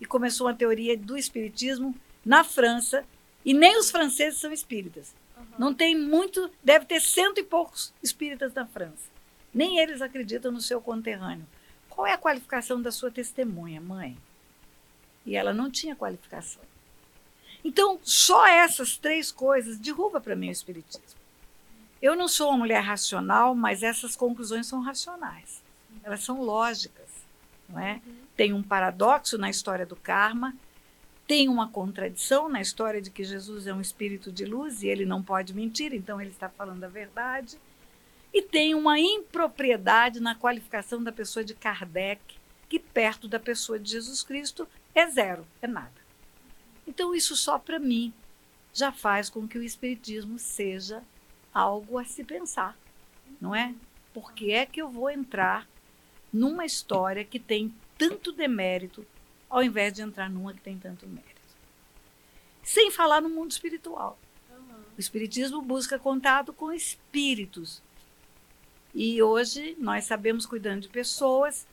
e 0.00 0.06
começou 0.06 0.46
uma 0.46 0.54
teoria 0.54 0.96
do 0.96 1.16
espiritismo 1.16 1.94
na 2.24 2.42
França, 2.42 3.04
e 3.44 3.52
nem 3.52 3.78
os 3.78 3.90
franceses 3.90 4.40
são 4.40 4.52
espíritas. 4.52 5.14
Uhum. 5.36 5.44
Não 5.58 5.74
tem 5.74 5.96
muito, 5.96 6.50
deve 6.62 6.86
ter 6.86 7.00
cento 7.00 7.38
e 7.38 7.44
poucos 7.44 7.92
espíritas 8.02 8.54
na 8.54 8.66
França. 8.66 9.10
Nem 9.52 9.78
eles 9.78 10.00
acreditam 10.00 10.50
no 10.50 10.60
seu 10.60 10.80
conterrâneo. 10.80 11.46
Qual 11.88 12.06
é 12.06 12.12
a 12.12 12.18
qualificação 12.18 12.80
da 12.80 12.90
sua 12.90 13.10
testemunha, 13.10 13.80
mãe? 13.80 14.16
E 15.26 15.36
ela 15.36 15.52
não 15.52 15.70
tinha 15.70 15.96
qualificação. 15.96 16.62
Então, 17.62 17.98
só 18.02 18.46
essas 18.46 18.96
três 18.96 19.30
coisas 19.30 19.76
derruba 19.76 20.20
para 20.20 20.36
mim 20.36 20.48
o 20.48 20.52
espiritismo. 20.52 21.20
Eu 22.00 22.16
não 22.16 22.28
sou 22.28 22.48
uma 22.48 22.58
mulher 22.58 22.80
racional, 22.80 23.54
mas 23.54 23.82
essas 23.82 24.16
conclusões 24.16 24.66
são 24.66 24.80
racionais. 24.80 25.59
Elas 26.02 26.22
são 26.22 26.42
lógicas, 26.42 27.08
não 27.68 27.78
é? 27.78 28.00
Tem 28.36 28.52
um 28.52 28.62
paradoxo 28.62 29.36
na 29.36 29.50
história 29.50 29.84
do 29.84 29.96
karma, 29.96 30.54
tem 31.26 31.48
uma 31.48 31.68
contradição 31.68 32.48
na 32.48 32.60
história 32.60 33.00
de 33.00 33.10
que 33.10 33.22
Jesus 33.22 33.66
é 33.66 33.72
um 33.72 33.80
espírito 33.80 34.32
de 34.32 34.44
luz 34.44 34.82
e 34.82 34.88
ele 34.88 35.06
não 35.06 35.22
pode 35.22 35.54
mentir, 35.54 35.94
então 35.94 36.20
ele 36.20 36.30
está 36.30 36.48
falando 36.48 36.82
a 36.82 36.88
verdade. 36.88 37.58
E 38.32 38.42
tem 38.42 38.74
uma 38.74 38.98
impropriedade 38.98 40.20
na 40.20 40.34
qualificação 40.34 41.02
da 41.02 41.12
pessoa 41.12 41.44
de 41.44 41.54
Kardec, 41.54 42.20
que 42.68 42.78
perto 42.78 43.28
da 43.28 43.38
pessoa 43.38 43.78
de 43.78 43.90
Jesus 43.90 44.22
Cristo 44.22 44.66
é 44.94 45.06
zero, 45.08 45.46
é 45.60 45.66
nada. 45.66 46.00
Então, 46.86 47.14
isso 47.14 47.36
só 47.36 47.58
para 47.58 47.78
mim 47.78 48.12
já 48.72 48.90
faz 48.90 49.28
com 49.30 49.46
que 49.46 49.58
o 49.58 49.62
Espiritismo 49.62 50.38
seja 50.38 51.02
algo 51.52 51.98
a 51.98 52.04
se 52.04 52.24
pensar, 52.24 52.76
não 53.40 53.54
é? 53.54 53.74
Por 54.12 54.32
que 54.32 54.52
é 54.52 54.66
que 54.66 54.80
eu 54.80 54.88
vou 54.88 55.10
entrar 55.10 55.68
numa 56.32 56.64
história 56.64 57.24
que 57.24 57.38
tem 57.38 57.74
tanto 57.98 58.32
demérito, 58.32 59.06
ao 59.48 59.62
invés 59.62 59.92
de 59.92 60.02
entrar 60.02 60.30
numa 60.30 60.54
que 60.54 60.60
tem 60.60 60.78
tanto 60.78 61.06
mérito? 61.06 61.40
Sem 62.62 62.90
falar 62.90 63.20
no 63.20 63.28
mundo 63.28 63.50
espiritual. 63.50 64.18
O 64.96 65.00
Espiritismo 65.00 65.62
busca 65.62 65.98
contato 65.98 66.52
com 66.52 66.72
espíritos. 66.72 67.82
E 68.94 69.22
hoje 69.22 69.76
nós 69.78 70.04
sabemos, 70.04 70.46
cuidando 70.46 70.82
de 70.82 70.88
pessoas, 70.88 71.66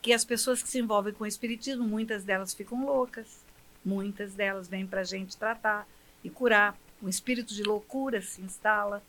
que 0.00 0.12
as 0.12 0.24
pessoas 0.24 0.62
que 0.62 0.68
se 0.68 0.78
envolvem 0.78 1.14
com 1.14 1.24
o 1.24 1.26
Espiritismo, 1.26 1.84
muitas 1.84 2.24
delas 2.24 2.52
ficam 2.52 2.84
loucas, 2.84 3.42
muitas 3.84 4.34
delas 4.34 4.68
vêm 4.68 4.86
para 4.86 5.00
a 5.00 5.04
gente 5.04 5.36
tratar 5.36 5.88
e 6.22 6.30
curar. 6.30 6.76
Um 7.02 7.08
espírito 7.08 7.52
de 7.52 7.64
loucura 7.64 8.22
se 8.22 8.40
instala. 8.42 9.02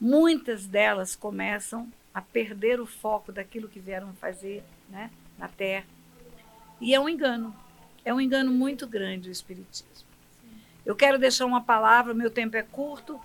Muitas 0.00 0.64
delas 0.66 1.16
começam 1.16 1.90
a 2.16 2.22
perder 2.22 2.80
o 2.80 2.86
foco 2.86 3.30
daquilo 3.30 3.68
que 3.68 3.78
vieram 3.78 4.14
fazer 4.14 4.64
né, 4.88 5.10
na 5.36 5.48
Terra. 5.48 5.84
E 6.80 6.94
é 6.94 6.98
um 6.98 7.06
engano. 7.06 7.54
É 8.06 8.14
um 8.14 8.18
engano 8.18 8.50
muito 8.50 8.86
grande 8.86 9.28
o 9.28 9.32
Espiritismo. 9.32 10.06
Eu 10.86 10.96
quero 10.96 11.18
deixar 11.18 11.44
uma 11.44 11.60
palavra, 11.60 12.14
meu 12.14 12.30
tempo 12.30 12.56
é 12.56 12.62
curto. 12.62 13.20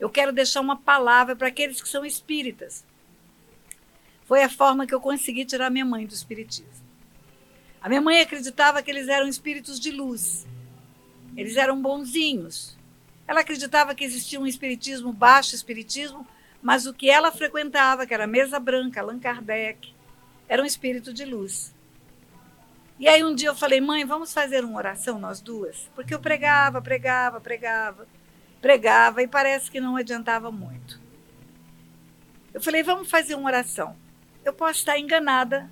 Eu 0.00 0.08
quero 0.08 0.32
deixar 0.32 0.62
uma 0.62 0.78
palavra 0.78 1.36
para 1.36 1.48
aqueles 1.48 1.82
que 1.82 1.88
são 1.90 2.06
espíritas. 2.06 2.86
Foi 4.24 4.42
a 4.42 4.48
forma 4.48 4.86
que 4.86 4.94
eu 4.94 5.00
consegui 5.00 5.44
tirar 5.44 5.68
minha 5.68 5.84
mãe 5.84 6.06
do 6.06 6.14
Espiritismo. 6.14 6.86
A 7.82 7.88
minha 7.90 8.00
mãe 8.00 8.18
acreditava 8.22 8.82
que 8.82 8.90
eles 8.90 9.08
eram 9.08 9.28
espíritos 9.28 9.78
de 9.78 9.90
luz. 9.90 10.46
Eles 11.36 11.58
eram 11.58 11.82
bonzinhos. 11.82 12.78
Ela 13.28 13.40
acreditava 13.40 13.94
que 13.94 14.04
existia 14.04 14.40
um 14.40 14.46
espiritismo, 14.46 15.12
baixo 15.12 15.54
espiritismo, 15.54 16.26
mas 16.62 16.86
o 16.86 16.94
que 16.94 17.10
ela 17.10 17.32
frequentava, 17.32 18.06
que 18.06 18.14
era 18.14 18.24
a 18.24 18.28
mesa 18.28 18.60
branca, 18.60 19.00
Allan 19.00 19.18
Kardec, 19.18 19.92
era 20.48 20.62
um 20.62 20.66
espírito 20.66 21.12
de 21.12 21.24
luz. 21.24 21.74
E 22.98 23.08
aí 23.08 23.24
um 23.24 23.34
dia 23.34 23.48
eu 23.48 23.54
falei, 23.54 23.80
mãe, 23.80 24.04
vamos 24.04 24.32
fazer 24.32 24.64
uma 24.64 24.76
oração 24.76 25.18
nós 25.18 25.40
duas? 25.40 25.90
Porque 25.94 26.14
eu 26.14 26.20
pregava, 26.20 26.80
pregava, 26.80 27.40
pregava, 27.40 28.06
pregava 28.60 29.22
e 29.22 29.26
parece 29.26 29.68
que 29.70 29.80
não 29.80 29.96
adiantava 29.96 30.52
muito. 30.52 31.00
Eu 32.54 32.60
falei, 32.60 32.82
vamos 32.82 33.10
fazer 33.10 33.34
uma 33.34 33.48
oração. 33.48 33.96
Eu 34.44 34.52
posso 34.52 34.80
estar 34.80 34.98
enganada 34.98 35.68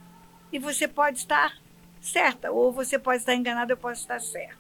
e 0.53 0.59
você 0.59 0.89
pode 0.89 1.19
estar 1.19 1.57
certa, 2.01 2.51
ou 2.51 2.73
você 2.73 2.99
pode 2.99 3.19
estar 3.19 3.35
enganada, 3.35 3.73
eu 3.73 3.77
posso 3.77 4.01
estar 4.01 4.21
certa. 4.21 4.59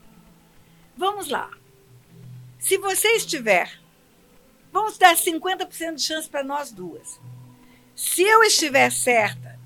Vamos 0.96 1.28
lá. 1.28 1.50
Se 2.58 2.76
você 2.76 3.08
estiver, 3.16 3.80
vamos 4.72 4.98
dar 4.98 5.16
50% 5.16 5.94
de 5.94 6.02
chance 6.02 6.28
para 6.28 6.44
nós 6.44 6.72
duas. 6.72 7.20
Se 7.94 8.22
eu 8.22 8.42
estiver 8.42 8.90
certa 8.90 9.58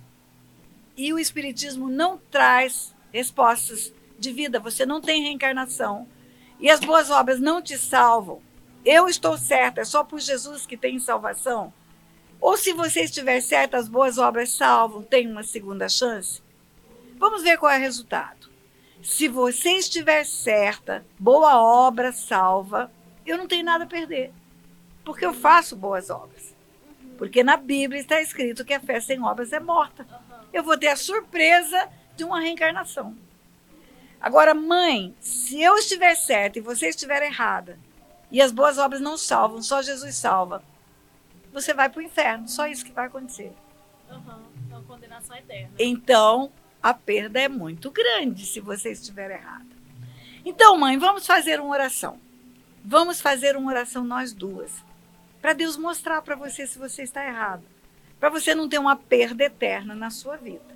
e 0.96 1.12
o 1.12 1.18
Espiritismo 1.18 1.88
não 1.88 2.18
traz 2.30 2.94
respostas 3.12 3.92
de 4.18 4.32
vida, 4.32 4.58
você 4.58 4.84
não 4.84 5.00
tem 5.00 5.22
reencarnação 5.22 6.06
e 6.58 6.70
as 6.70 6.80
boas 6.80 7.10
obras 7.10 7.40
não 7.40 7.60
te 7.60 7.76
salvam, 7.76 8.40
eu 8.84 9.08
estou 9.08 9.38
certa, 9.38 9.80
é 9.80 9.84
só 9.84 10.04
por 10.04 10.20
Jesus 10.20 10.66
que 10.66 10.76
tem 10.76 10.98
salvação. 10.98 11.72
Ou 12.40 12.56
se 12.56 12.72
você 12.74 13.04
estiver 13.04 13.40
certa, 13.40 13.78
as 13.78 13.88
boas 13.88 14.18
obras 14.18 14.50
salvam, 14.52 15.02
tem 15.02 15.26
uma 15.26 15.42
segunda 15.42 15.88
chance. 15.88 16.42
Vamos 17.16 17.42
ver 17.42 17.56
qual 17.56 17.72
é 17.72 17.78
o 17.78 17.80
resultado. 17.80 18.50
Se 19.02 19.28
você 19.28 19.70
estiver 19.78 20.24
certa, 20.24 21.04
boa 21.18 21.56
obra 21.62 22.12
salva, 22.12 22.92
eu 23.24 23.38
não 23.38 23.46
tenho 23.46 23.64
nada 23.64 23.84
a 23.84 23.86
perder. 23.86 24.30
Porque 25.04 25.24
eu 25.24 25.34
faço 25.34 25.76
boas 25.76 26.10
obras. 26.10 26.54
Porque 27.18 27.44
na 27.44 27.56
Bíblia 27.56 28.00
está 28.00 28.20
escrito 28.20 28.64
que 28.64 28.74
a 28.74 28.80
fé 28.80 29.00
sem 29.00 29.22
obras 29.22 29.52
é 29.52 29.60
morta. 29.60 30.06
Eu 30.52 30.62
vou 30.62 30.78
ter 30.78 30.88
a 30.88 30.96
surpresa 30.96 31.88
de 32.16 32.24
uma 32.24 32.40
reencarnação. 32.40 33.16
Agora, 34.20 34.54
mãe, 34.54 35.14
se 35.20 35.60
eu 35.60 35.76
estiver 35.76 36.14
certa 36.14 36.58
e 36.58 36.62
você 36.62 36.88
estiver 36.88 37.22
errada, 37.22 37.78
e 38.30 38.40
as 38.40 38.50
boas 38.50 38.78
obras 38.78 39.00
não 39.00 39.16
salvam, 39.16 39.62
só 39.62 39.82
Jesus 39.82 40.14
salva, 40.16 40.62
você 41.52 41.72
vai 41.72 41.88
para 41.88 42.00
o 42.00 42.02
inferno. 42.02 42.48
Só 42.48 42.66
isso 42.66 42.84
que 42.84 42.92
vai 42.92 43.06
acontecer. 43.06 43.52
Uhum. 44.10 44.42
Então, 44.66 44.82
condenação 44.84 45.36
eterna. 45.36 45.70
Então, 45.78 46.50
a 46.82 46.92
perda 46.92 47.40
é 47.40 47.48
muito 47.48 47.90
grande 47.90 48.44
se 48.44 48.60
você 48.60 48.90
estiver 48.90 49.30
errada. 49.30 49.74
Então, 50.44 50.76
mãe, 50.76 50.98
vamos 50.98 51.26
fazer 51.26 51.60
uma 51.60 51.70
oração. 51.70 52.18
Vamos 52.84 53.20
fazer 53.20 53.56
uma 53.56 53.70
oração 53.70 54.04
nós 54.04 54.32
duas. 54.32 54.72
Para 55.44 55.52
Deus 55.52 55.76
mostrar 55.76 56.22
para 56.22 56.34
você 56.34 56.66
se 56.66 56.78
você 56.78 57.02
está 57.02 57.22
errado. 57.22 57.62
Para 58.18 58.30
você 58.30 58.54
não 58.54 58.66
ter 58.66 58.78
uma 58.78 58.96
perda 58.96 59.44
eterna 59.44 59.94
na 59.94 60.08
sua 60.08 60.38
vida. 60.38 60.74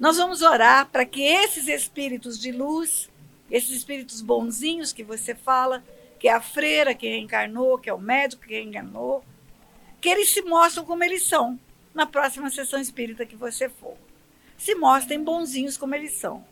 Nós 0.00 0.16
vamos 0.16 0.42
orar 0.42 0.88
para 0.88 1.06
que 1.06 1.22
esses 1.22 1.68
espíritos 1.68 2.40
de 2.40 2.50
luz, 2.50 3.08
esses 3.48 3.70
espíritos 3.70 4.20
bonzinhos 4.20 4.92
que 4.92 5.04
você 5.04 5.32
fala, 5.32 5.80
que 6.18 6.26
é 6.26 6.32
a 6.32 6.40
freira 6.40 6.92
que 6.92 7.08
reencarnou, 7.08 7.78
que 7.78 7.88
é 7.88 7.94
o 7.94 8.00
médico 8.00 8.42
que 8.42 8.54
reencarnou, 8.54 9.24
que 10.00 10.08
eles 10.08 10.30
se 10.30 10.42
mostram 10.42 10.84
como 10.84 11.04
eles 11.04 11.24
são 11.24 11.56
na 11.94 12.04
próxima 12.04 12.50
sessão 12.50 12.80
espírita 12.80 13.24
que 13.24 13.36
você 13.36 13.68
for 13.68 13.96
se 14.58 14.74
mostrem 14.74 15.22
bonzinhos 15.22 15.76
como 15.76 15.94
eles 15.94 16.14
são. 16.14 16.44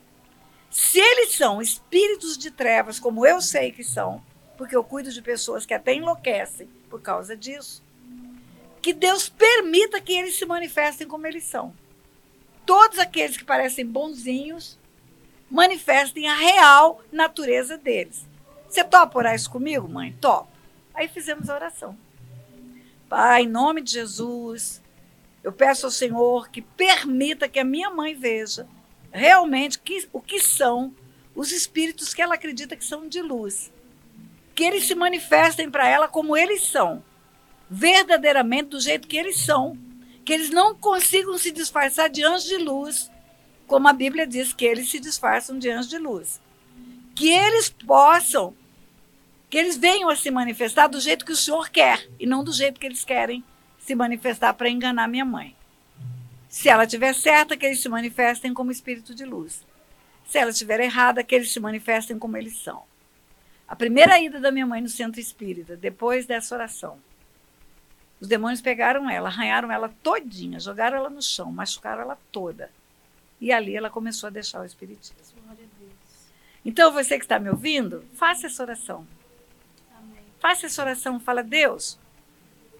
Se 0.69 0.97
eles 0.97 1.35
são 1.35 1.61
espíritos 1.61 2.37
de 2.37 2.51
trevas, 2.51 3.01
como 3.01 3.27
eu 3.27 3.41
sei 3.41 3.69
que 3.69 3.83
são, 3.83 4.23
porque 4.57 4.77
eu 4.77 4.81
cuido 4.81 5.11
de 5.11 5.21
pessoas 5.21 5.65
que 5.65 5.73
até 5.73 5.93
enlouquecem 5.93 6.69
por 6.91 7.01
causa 7.01 7.37
disso, 7.37 7.81
que 8.81 8.91
Deus 8.91 9.29
permita 9.29 10.01
que 10.01 10.11
eles 10.11 10.37
se 10.37 10.45
manifestem 10.45 11.07
como 11.07 11.25
eles 11.25 11.45
são. 11.45 11.73
Todos 12.65 12.99
aqueles 12.99 13.37
que 13.37 13.45
parecem 13.45 13.85
bonzinhos 13.85 14.77
manifestem 15.49 16.27
a 16.27 16.35
real 16.35 17.01
natureza 17.11 17.77
deles. 17.77 18.27
Você 18.67 18.83
topa 18.83 19.17
orar 19.17 19.35
isso 19.35 19.49
comigo, 19.49 19.87
mãe? 19.87 20.15
Topa. 20.19 20.51
Aí 20.93 21.07
fizemos 21.07 21.49
a 21.49 21.55
oração. 21.55 21.97
Pai, 23.07 23.43
em 23.43 23.47
nome 23.47 23.81
de 23.81 23.91
Jesus, 23.91 24.81
eu 25.43 25.51
peço 25.51 25.85
ao 25.85 25.91
Senhor 25.91 26.49
que 26.49 26.61
permita 26.61 27.47
que 27.47 27.59
a 27.59 27.63
minha 27.63 27.89
mãe 27.89 28.13
veja 28.13 28.67
realmente 29.11 29.79
que, 29.79 30.07
o 30.11 30.21
que 30.21 30.39
são 30.39 30.93
os 31.33 31.51
espíritos 31.51 32.13
que 32.13 32.21
ela 32.21 32.35
acredita 32.35 32.75
que 32.75 32.83
são 32.83 33.07
de 33.07 33.21
luz. 33.21 33.71
Que 34.61 34.67
eles 34.67 34.85
se 34.85 34.93
manifestem 34.93 35.71
para 35.71 35.89
ela 35.89 36.07
como 36.07 36.37
eles 36.37 36.61
são, 36.61 37.03
verdadeiramente 37.67 38.69
do 38.69 38.79
jeito 38.79 39.07
que 39.07 39.17
eles 39.17 39.39
são. 39.39 39.75
Que 40.23 40.33
eles 40.33 40.51
não 40.51 40.75
consigam 40.75 41.35
se 41.39 41.49
disfarçar 41.49 42.11
de 42.11 42.23
anjos 42.23 42.47
de 42.47 42.57
luz, 42.57 43.09
como 43.65 43.87
a 43.87 43.93
Bíblia 43.93 44.27
diz 44.27 44.53
que 44.53 44.63
eles 44.63 44.87
se 44.87 44.99
disfarçam 44.99 45.57
de 45.57 45.67
anjos 45.67 45.89
de 45.89 45.97
luz. 45.97 46.39
Que 47.15 47.27
eles 47.31 47.69
possam, 47.69 48.53
que 49.49 49.57
eles 49.57 49.77
venham 49.77 50.11
a 50.11 50.15
se 50.15 50.29
manifestar 50.29 50.85
do 50.85 51.01
jeito 51.01 51.25
que 51.25 51.31
o 51.31 51.35
Senhor 51.35 51.67
quer 51.69 52.07
e 52.19 52.27
não 52.27 52.43
do 52.43 52.53
jeito 52.53 52.79
que 52.79 52.85
eles 52.85 53.03
querem 53.03 53.43
se 53.79 53.95
manifestar 53.95 54.53
para 54.53 54.69
enganar 54.69 55.07
minha 55.07 55.25
mãe. 55.25 55.55
Se 56.47 56.69
ela 56.69 56.83
estiver 56.83 57.15
certa, 57.15 57.57
que 57.57 57.65
eles 57.65 57.81
se 57.81 57.89
manifestem 57.89 58.53
como 58.53 58.71
espírito 58.71 59.15
de 59.15 59.25
luz. 59.25 59.65
Se 60.27 60.37
ela 60.37 60.51
estiver 60.51 60.79
errada, 60.81 61.23
que 61.23 61.33
eles 61.33 61.51
se 61.51 61.59
manifestem 61.59 62.19
como 62.19 62.37
eles 62.37 62.59
são. 62.59 62.90
A 63.71 63.75
primeira 63.75 64.19
ida 64.19 64.37
da 64.37 64.51
minha 64.51 64.67
mãe 64.67 64.81
no 64.81 64.89
centro 64.89 65.21
espírita, 65.21 65.77
depois 65.77 66.25
dessa 66.25 66.53
oração, 66.53 66.99
os 68.19 68.27
demônios 68.27 68.59
pegaram 68.59 69.09
ela, 69.09 69.29
arranharam 69.29 69.71
ela 69.71 69.87
todinha, 70.03 70.59
jogaram 70.59 70.97
ela 70.97 71.09
no 71.09 71.21
chão, 71.21 71.49
machucaram 71.53 72.01
ela 72.01 72.19
toda. 72.33 72.69
E 73.39 73.49
ali 73.49 73.73
ela 73.73 73.89
começou 73.89 74.27
a 74.27 74.29
deixar 74.29 74.59
o 74.59 74.65
espiritismo. 74.65 75.15
Então 76.65 76.91
você 76.91 77.17
que 77.17 77.23
está 77.23 77.39
me 77.39 77.49
ouvindo, 77.49 78.03
faça 78.13 78.47
essa 78.47 78.61
oração. 78.61 79.07
Amém. 79.97 80.19
Faça 80.37 80.65
essa 80.65 80.81
oração, 80.81 81.17
fala, 81.17 81.41
Deus, 81.41 81.97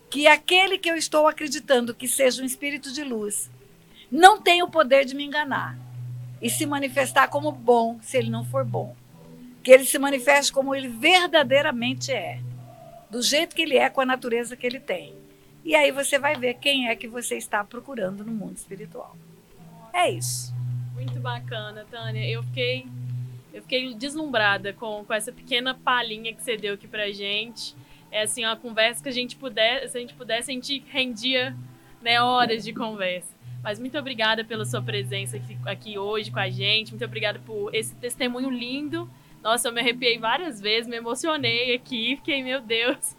que 0.09 0.27
aquele 0.27 0.77
que 0.77 0.91
eu 0.91 0.97
estou 0.97 1.25
acreditando 1.25 1.95
que 1.95 2.05
seja 2.05 2.43
um 2.43 2.45
espírito 2.45 2.91
de 2.91 3.05
luz 3.05 3.49
não 4.11 4.41
tem 4.41 4.61
o 4.61 4.69
poder 4.69 5.05
de 5.05 5.15
me 5.15 5.23
enganar 5.23 5.77
e 6.41 6.49
se 6.49 6.65
manifestar 6.65 7.29
como 7.29 7.49
bom 7.49 7.97
se 8.01 8.17
ele 8.17 8.29
não 8.29 8.43
for 8.43 8.65
bom. 8.65 8.93
Que 9.63 9.71
ele 9.71 9.85
se 9.85 9.99
manifeste 9.99 10.51
como 10.51 10.73
ele 10.73 10.87
verdadeiramente 10.87 12.11
é. 12.11 12.39
do 13.09 13.21
jeito 13.21 13.55
que 13.55 13.61
ele 13.61 13.77
é, 13.77 13.89
com 13.89 14.01
a 14.01 14.05
natureza 14.05 14.55
que 14.55 14.65
ele 14.65 14.79
tem. 14.79 15.13
E 15.63 15.75
aí 15.75 15.91
você 15.91 16.17
vai 16.17 16.35
ver 16.35 16.55
quem 16.55 16.89
é 16.89 16.95
que 16.95 17.07
você 17.07 17.37
está 17.37 17.63
procurando 17.63 18.23
no 18.23 18.31
mundo 18.31 18.55
espiritual. 18.55 19.15
É 19.93 20.09
isso. 20.09 20.53
Muito 20.93 21.19
bacana, 21.19 21.85
Tânia. 21.89 22.27
Eu 22.27 22.43
fiquei, 22.43 22.85
eu 23.53 23.61
fiquei 23.61 23.93
deslumbrada 23.93 24.73
com, 24.73 25.03
com 25.05 25.13
essa 25.13 25.31
pequena 25.31 25.73
palhinha 25.75 26.33
que 26.33 26.41
você 26.41 26.57
deu 26.57 26.73
aqui 26.73 26.87
pra 26.87 27.11
gente. 27.11 27.75
É 28.11 28.23
assim, 28.23 28.43
uma 28.43 28.55
conversa 28.55 29.03
que 29.03 29.09
a 29.09 29.13
gente 29.13 29.35
puder, 29.35 29.87
se 29.87 29.97
a 29.97 30.01
gente 30.01 30.13
pudesse, 30.13 30.51
a 30.51 30.53
gente 30.53 30.83
rendia 30.89 31.55
né, 32.01 32.21
horas 32.21 32.63
de 32.63 32.73
conversa. 32.73 33.29
Mas 33.63 33.79
muito 33.79 33.97
obrigada 33.97 34.43
pela 34.43 34.65
sua 34.65 34.81
presença 34.81 35.37
aqui, 35.37 35.57
aqui 35.65 35.97
hoje 35.97 36.31
com 36.31 36.39
a 36.39 36.49
gente. 36.49 36.91
Muito 36.91 37.05
obrigada 37.05 37.39
por 37.39 37.73
esse 37.73 37.93
testemunho 37.95 38.49
lindo. 38.49 39.09
Nossa, 39.43 39.67
eu 39.67 39.73
me 39.73 39.81
arrepiei 39.81 40.17
várias 40.19 40.61
vezes, 40.61 40.87
me 40.87 40.97
emocionei 40.97 41.73
aqui, 41.73 42.15
fiquei, 42.17 42.43
meu 42.43 42.61
Deus. 42.61 43.15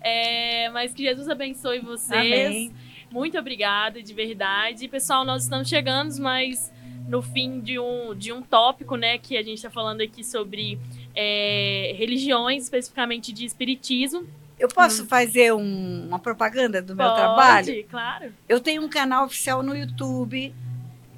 É, 0.00 0.68
mas 0.70 0.92
que 0.92 1.02
Jesus 1.02 1.28
abençoe 1.28 1.78
vocês. 1.80 2.46
Amém. 2.48 2.72
Muito 3.10 3.38
obrigada, 3.38 4.02
de 4.02 4.12
verdade. 4.12 4.88
Pessoal, 4.88 5.24
nós 5.24 5.44
estamos 5.44 5.68
chegando, 5.68 6.12
mas 6.20 6.72
no 7.08 7.22
fim 7.22 7.60
de 7.60 7.78
um, 7.78 8.14
de 8.14 8.32
um 8.32 8.42
tópico, 8.42 8.96
né, 8.96 9.18
que 9.18 9.36
a 9.36 9.42
gente 9.42 9.58
está 9.58 9.70
falando 9.70 10.00
aqui 10.00 10.24
sobre 10.24 10.78
é, 11.14 11.94
religiões, 11.96 12.64
especificamente 12.64 13.32
de 13.32 13.44
espiritismo. 13.44 14.26
Eu 14.58 14.68
posso 14.68 15.04
fazer 15.06 15.52
um- 15.52 16.06
uma 16.08 16.18
propaganda 16.18 16.80
do 16.82 16.94
meu 16.96 17.06
Pode, 17.06 17.16
trabalho? 17.16 17.86
claro. 17.90 18.32
Eu 18.48 18.60
tenho 18.60 18.82
um 18.82 18.88
canal 18.88 19.26
oficial 19.26 19.62
no 19.62 19.76
YouTube. 19.76 20.52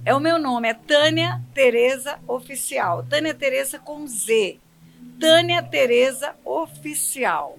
É 0.06 0.14
o 0.14 0.20
meu 0.20 0.38
nome, 0.38 0.68
é 0.68 0.72
Tânia 0.72 1.42
Tereza 1.52 2.20
Oficial. 2.28 3.02
Tânia 3.02 3.34
Tereza 3.34 3.76
com 3.76 4.06
Z. 4.06 4.60
Tânia 5.18 5.60
Tereza 5.60 6.36
Oficial. 6.44 7.58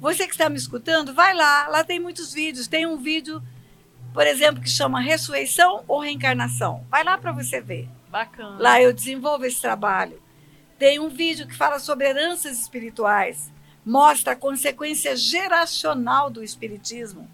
Você 0.00 0.28
que 0.28 0.32
está 0.32 0.48
me 0.48 0.56
escutando, 0.56 1.12
vai 1.12 1.34
lá. 1.34 1.66
Lá 1.66 1.82
tem 1.82 1.98
muitos 1.98 2.32
vídeos. 2.32 2.68
Tem 2.68 2.86
um 2.86 2.96
vídeo, 2.96 3.42
por 4.14 4.28
exemplo, 4.28 4.62
que 4.62 4.70
chama 4.70 5.00
Ressurreição 5.00 5.82
ou 5.88 5.98
Reencarnação. 5.98 6.86
Vai 6.88 7.02
lá 7.02 7.18
para 7.18 7.32
você 7.32 7.60
ver. 7.60 7.88
Bacana. 8.08 8.56
Lá 8.60 8.80
eu 8.80 8.92
desenvolvo 8.92 9.44
esse 9.44 9.60
trabalho. 9.60 10.22
Tem 10.78 11.00
um 11.00 11.08
vídeo 11.08 11.48
que 11.48 11.56
fala 11.56 11.80
sobre 11.80 12.06
heranças 12.06 12.60
espirituais, 12.60 13.50
mostra 13.84 14.34
a 14.34 14.36
consequência 14.36 15.16
geracional 15.16 16.30
do 16.30 16.44
espiritismo. 16.44 17.28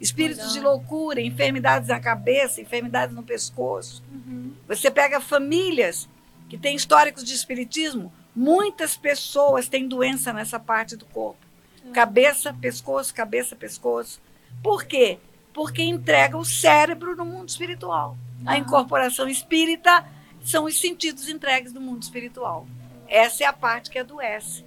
Espíritos 0.00 0.52
de 0.52 0.60
loucura, 0.60 1.20
enfermidades 1.20 1.88
na 1.88 2.00
cabeça, 2.00 2.60
enfermidades 2.60 3.14
no 3.14 3.22
pescoço. 3.22 4.02
Uhum. 4.12 4.52
Você 4.66 4.90
pega 4.90 5.20
famílias 5.20 6.08
que 6.48 6.58
têm 6.58 6.76
históricos 6.76 7.24
de 7.24 7.32
espiritismo, 7.34 8.12
muitas 8.34 8.96
pessoas 8.96 9.68
têm 9.68 9.88
doença 9.88 10.32
nessa 10.32 10.58
parte 10.58 10.96
do 10.96 11.06
corpo. 11.06 11.44
Cabeça, 11.92 12.52
pescoço, 12.52 13.14
cabeça, 13.14 13.54
pescoço. 13.54 14.20
Por 14.62 14.84
quê? 14.84 15.18
Porque 15.52 15.82
entrega 15.82 16.36
o 16.36 16.44
cérebro 16.44 17.14
no 17.14 17.24
mundo 17.24 17.48
espiritual. 17.48 18.16
A 18.44 18.52
Aham. 18.52 18.58
incorporação 18.58 19.28
espírita 19.28 20.04
são 20.44 20.64
os 20.64 20.78
sentidos 20.80 21.28
entregues 21.28 21.72
do 21.72 21.80
mundo 21.80 22.02
espiritual. 22.02 22.66
Essa 23.06 23.44
é 23.44 23.46
a 23.46 23.52
parte 23.52 23.90
que 23.90 23.98
adoece 23.98 24.64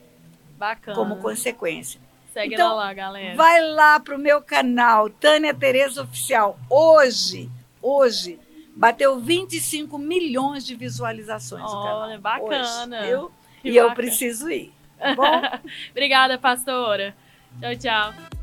Bacana. 0.57 0.95
como 0.95 1.17
consequência. 1.17 1.99
Segue 2.37 2.53
Então, 2.53 2.75
lá, 2.75 2.93
galera. 2.93 3.35
Vai 3.35 3.61
lá 3.61 3.99
pro 3.99 4.19
meu 4.19 4.39
canal, 4.43 5.09
Tânia 5.09 5.55
Tereza 5.55 6.03
Oficial. 6.03 6.59
Hoje, 6.69 7.49
hoje, 7.81 8.39
bateu 8.75 9.19
25 9.19 9.97
milhões 9.97 10.63
de 10.63 10.75
visualizações. 10.75 11.63
Olha, 11.65 12.19
bacana. 12.19 13.01
Hoje? 13.01 13.33
Que 13.63 13.69
E 13.69 13.75
eu 13.75 13.89
bacana. 13.89 13.95
preciso 13.95 14.49
ir. 14.51 14.71
Tá 14.99 15.15
bom? 15.17 15.41
Obrigada, 15.89 16.37
pastora. 16.37 17.15
Tchau, 17.59 17.75
tchau. 17.75 18.36